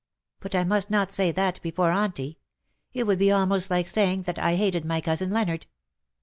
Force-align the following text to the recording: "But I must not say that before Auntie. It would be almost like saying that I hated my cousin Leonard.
"But 0.41 0.55
I 0.55 0.63
must 0.63 0.89
not 0.89 1.11
say 1.11 1.31
that 1.31 1.61
before 1.61 1.91
Auntie. 1.91 2.39
It 2.91 3.03
would 3.05 3.19
be 3.19 3.31
almost 3.31 3.69
like 3.69 3.87
saying 3.87 4.23
that 4.23 4.39
I 4.39 4.55
hated 4.55 4.83
my 4.83 4.99
cousin 4.99 5.29
Leonard. 5.29 5.67